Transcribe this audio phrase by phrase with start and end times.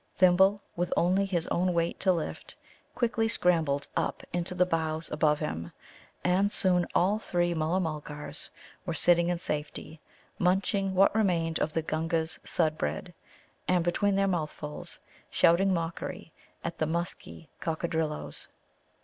[0.15, 2.55] Thimble, with only his own weight to lift,
[2.95, 5.71] quickly scrambled up into the boughs above him.
[6.23, 8.49] And soon all three Mulla mulgars
[8.83, 10.01] were sitting in safety,
[10.39, 13.13] munching what remained of the Gunga's Sudd bread,
[13.67, 16.33] and between their mouthfuls shouting mockery
[16.63, 18.47] at the musky Coccadrilloes.